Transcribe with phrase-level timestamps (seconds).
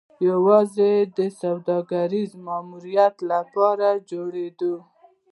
[0.29, 4.73] یوازې د سوداګریز ماموریت لپاره جوړېده